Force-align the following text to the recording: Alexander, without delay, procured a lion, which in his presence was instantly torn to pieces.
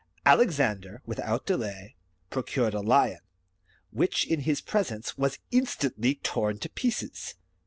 Alexander, 0.25 1.03
without 1.05 1.45
delay, 1.45 1.95
procured 2.31 2.73
a 2.73 2.81
lion, 2.81 3.19
which 3.91 4.25
in 4.25 4.39
his 4.39 4.59
presence 4.59 5.15
was 5.15 5.37
instantly 5.51 6.15
torn 6.23 6.57
to 6.57 6.69
pieces. 6.71 7.35